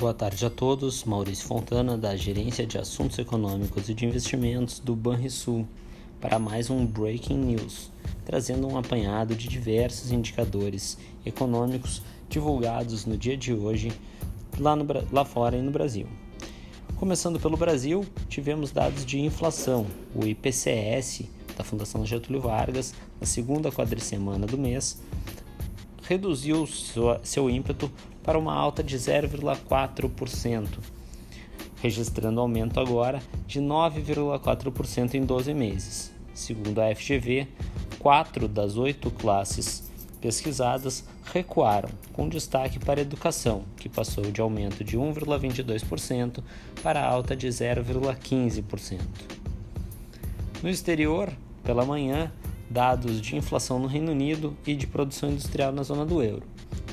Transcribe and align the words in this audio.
Boa 0.00 0.14
tarde 0.14 0.46
a 0.46 0.48
todos. 0.48 1.04
Maurício 1.04 1.46
Fontana, 1.46 1.94
da 1.94 2.16
Gerência 2.16 2.66
de 2.66 2.78
Assuntos 2.78 3.18
Econômicos 3.18 3.90
e 3.90 3.92
de 3.92 4.06
Investimentos 4.06 4.78
do 4.78 4.96
Banrisul, 4.96 5.68
para 6.18 6.38
mais 6.38 6.70
um 6.70 6.86
Breaking 6.86 7.36
News, 7.36 7.90
trazendo 8.24 8.66
um 8.66 8.78
apanhado 8.78 9.34
de 9.34 9.46
diversos 9.46 10.10
indicadores 10.10 10.96
econômicos 11.26 12.00
divulgados 12.30 13.04
no 13.04 13.14
dia 13.14 13.36
de 13.36 13.52
hoje 13.52 13.92
lá, 14.58 14.74
no, 14.74 14.86
lá 15.12 15.22
fora 15.22 15.58
e 15.58 15.60
no 15.60 15.70
Brasil. 15.70 16.06
Começando 16.96 17.38
pelo 17.38 17.58
Brasil, 17.58 18.02
tivemos 18.26 18.72
dados 18.72 19.04
de 19.04 19.20
inflação, 19.20 19.86
o 20.14 20.26
IPCS 20.26 21.24
da 21.58 21.62
Fundação 21.62 22.06
Getúlio 22.06 22.40
Vargas, 22.40 22.94
na 23.20 23.26
segunda 23.26 23.70
quadricemana 23.70 24.46
do 24.46 24.56
mês, 24.56 24.98
reduziu 26.10 26.66
sua, 26.66 27.20
seu 27.22 27.48
ímpeto 27.48 27.88
para 28.24 28.36
uma 28.36 28.52
alta 28.52 28.82
de 28.82 28.96
0,4%, 28.96 30.66
registrando 31.80 32.40
aumento 32.40 32.80
agora 32.80 33.22
de 33.46 33.60
9,4% 33.60 35.14
em 35.14 35.24
12 35.24 35.54
meses. 35.54 36.12
Segundo 36.34 36.80
a 36.80 36.92
FGV, 36.92 37.46
quatro 38.00 38.48
das 38.48 38.76
oito 38.76 39.08
classes 39.12 39.88
pesquisadas 40.20 41.04
recuaram, 41.32 41.90
com 42.12 42.28
destaque 42.28 42.80
para 42.80 43.00
a 43.00 43.02
educação, 43.02 43.62
que 43.76 43.88
passou 43.88 44.32
de 44.32 44.40
aumento 44.40 44.82
de 44.82 44.98
1,22% 44.98 46.42
para 46.82 47.06
alta 47.06 47.36
de 47.36 47.46
0,15%. 47.46 48.98
No 50.60 50.68
exterior, 50.68 51.32
pela 51.62 51.86
manhã, 51.86 52.32
dados 52.70 53.20
de 53.20 53.36
inflação 53.36 53.80
no 53.80 53.88
Reino 53.88 54.12
Unido 54.12 54.56
e 54.64 54.76
de 54.76 54.86
produção 54.86 55.30
industrial 55.30 55.72
na 55.72 55.82
zona 55.82 56.06
do 56.06 56.22
euro. 56.22 56.44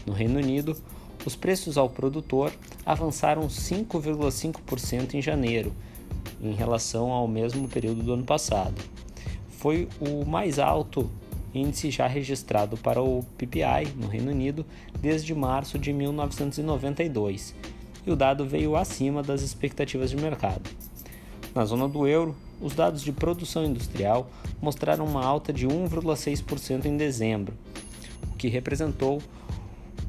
No 0.05 0.11
Reino 0.11 0.39
Unido, 0.39 0.75
os 1.23 1.35
preços 1.35 1.77
ao 1.77 1.89
produtor 1.89 2.51
avançaram 2.85 3.47
5,5% 3.47 5.13
em 5.13 5.21
janeiro, 5.21 5.71
em 6.41 6.53
relação 6.53 7.11
ao 7.11 7.27
mesmo 7.27 7.67
período 7.67 8.01
do 8.01 8.13
ano 8.13 8.23
passado. 8.23 8.81
Foi 9.49 9.87
o 9.99 10.25
mais 10.25 10.57
alto 10.57 11.09
índice 11.53 11.91
já 11.91 12.07
registrado 12.07 12.77
para 12.77 13.01
o 13.01 13.23
PPI 13.37 13.93
no 13.95 14.07
Reino 14.07 14.31
Unido 14.31 14.65
desde 14.99 15.33
março 15.35 15.77
de 15.77 15.91
1992, 15.93 17.55
e 18.05 18.11
o 18.11 18.15
dado 18.15 18.45
veio 18.45 18.75
acima 18.75 19.21
das 19.21 19.41
expectativas 19.41 20.09
de 20.09 20.17
mercado. 20.17 20.69
Na 21.55 21.65
zona 21.65 21.87
do 21.87 22.07
euro, 22.07 22.35
os 22.61 22.73
dados 22.73 23.03
de 23.03 23.11
produção 23.11 23.65
industrial 23.65 24.29
mostraram 24.61 25.05
uma 25.05 25.23
alta 25.23 25.53
de 25.53 25.67
1,6% 25.67 26.85
em 26.85 26.97
dezembro, 26.97 27.53
o 28.31 28.35
que 28.35 28.47
representou 28.47 29.21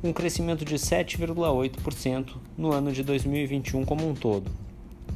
um 0.03 0.13
crescimento 0.13 0.65
de 0.65 0.77
7,8% 0.77 2.35
no 2.57 2.73
ano 2.73 2.93
de 2.93 3.03
2021 3.03 3.85
como 3.85 4.09
um 4.09 4.15
todo. 4.15 4.51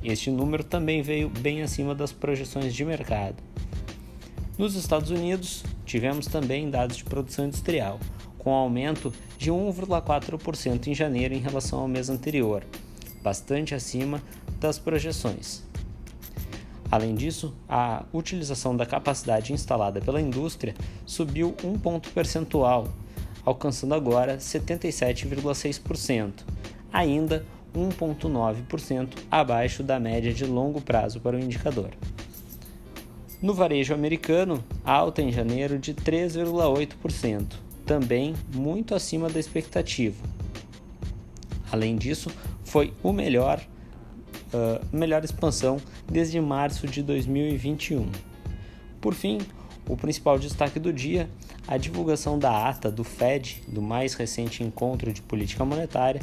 Este 0.03 0.31
número 0.31 0.65
também 0.65 1.01
veio 1.01 1.29
bem 1.29 1.63
acima 1.63 1.95
das 1.95 2.11
projeções 2.11 2.75
de 2.75 2.85
mercado. 2.85 3.37
Nos 4.59 4.75
Estados 4.75 5.11
Unidos, 5.11 5.63
tivemos 5.87 6.27
também 6.27 6.69
dados 6.69 6.97
de 6.97 7.05
produção 7.05 7.47
industrial, 7.47 8.01
com 8.37 8.53
aumento 8.53 9.13
de 9.39 9.51
1,4% 9.51 10.89
em 10.89 10.95
janeiro 10.95 11.33
em 11.33 11.39
relação 11.39 11.79
ao 11.79 11.89
mês 11.89 12.11
anterior, 12.11 12.65
bastante 13.23 13.75
acima 13.75 14.21
das 14.59 14.79
projeções. 14.79 15.63
Além 16.93 17.15
disso, 17.15 17.55
a 17.67 18.05
utilização 18.13 18.77
da 18.77 18.85
capacidade 18.85 19.51
instalada 19.51 19.99
pela 19.99 20.21
indústria 20.21 20.75
subiu 21.07 21.57
um 21.65 21.79
ponto 21.79 22.11
percentual 22.11 22.87
alcançando 23.47 23.95
agora 23.95 24.37
77,6%, 24.37 26.45
ainda 26.93 27.47
1,9% 27.75 29.09
abaixo 29.31 29.83
da 29.83 29.99
média 29.99 30.35
de 30.35 30.45
longo 30.45 30.83
prazo 30.83 31.19
para 31.19 31.35
o 31.35 31.41
indicador. 31.41 31.93
No 33.41 33.55
varejo 33.55 33.95
americano, 33.95 34.63
alta 34.85 35.23
em 35.23 35.33
janeiro 35.33 35.79
de 35.79 35.95
3,8%, 35.95 37.55
também 37.87 38.35
muito 38.55 38.95
acima 38.95 39.31
da 39.31 39.41
expectativa. 39.41 40.23
Além 41.73 41.97
disso, 41.97 42.31
foi 42.63 42.93
o 43.03 43.15
melhor, 43.15 43.67
uh, 44.53 44.85
melhor 44.97 45.25
expansão 45.25 45.79
desde 46.11 46.41
março 46.41 46.87
de 46.87 47.03
2021. 47.03 48.11
Por 49.01 49.15
fim, 49.15 49.39
o 49.89 49.97
principal 49.97 50.39
destaque 50.39 50.79
do 50.79 50.93
dia, 50.93 51.29
a 51.67 51.77
divulgação 51.77 52.39
da 52.39 52.69
ata 52.69 52.91
do 52.91 53.03
Fed, 53.03 53.63
do 53.67 53.83
mais 53.83 54.15
recente 54.15 54.63
encontro 54.63 55.13
de 55.13 55.21
política 55.23 55.65
monetária, 55.65 56.21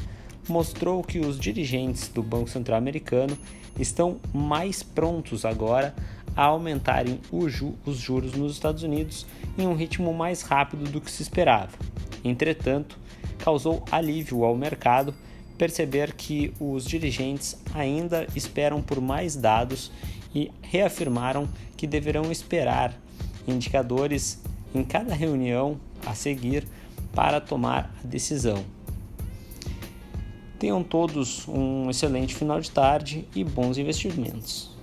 mostrou 0.48 1.04
que 1.04 1.20
os 1.20 1.40
dirigentes 1.40 2.08
do 2.08 2.24
Banco 2.24 2.50
Central 2.50 2.78
americano 2.78 3.38
estão 3.78 4.18
mais 4.34 4.82
prontos 4.82 5.46
agora 5.46 5.94
a 6.36 6.46
aumentarem 6.46 7.20
os 7.32 7.54
juros 7.98 8.34
nos 8.34 8.54
Estados 8.54 8.84
Unidos 8.84 9.26
em 9.58 9.68
um 9.68 9.76
ritmo 9.76 10.14
mais 10.14 10.42
rápido 10.42 10.90
do 10.90 11.02
que 11.02 11.12
se 11.12 11.22
esperava. 11.22 11.78
Entretanto, 12.24 12.98
causou 13.38 13.84
alívio 13.92 14.44
ao 14.44 14.56
mercado 14.56 15.14
perceber 15.60 16.14
que 16.14 16.54
os 16.58 16.86
dirigentes 16.86 17.56
ainda 17.74 18.26
esperam 18.34 18.82
por 18.82 19.02
mais 19.02 19.36
dados 19.36 19.92
e 20.34 20.50
reafirmaram 20.62 21.50
que 21.76 21.86
deverão 21.86 22.32
esperar 22.32 22.98
indicadores 23.46 24.42
em 24.74 24.84
cada 24.84 25.14
reunião 25.14 25.78
a 26.06 26.16
seguir 26.16 26.66
para 27.14 27.42
tomar 27.42 27.94
a 28.02 28.08
decisão. 28.08 28.64
Tenham 30.58 30.82
todos 30.82 31.46
um 31.48 31.90
excelente 31.90 32.34
final 32.34 32.62
de 32.62 32.72
tarde 32.72 33.28
e 33.36 33.44
bons 33.44 33.78
investimentos. 33.78 34.79